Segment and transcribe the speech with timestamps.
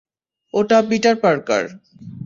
[0.53, 1.63] ওটা Peter Parker.